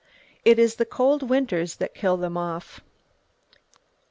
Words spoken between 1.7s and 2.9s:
that kill them off!"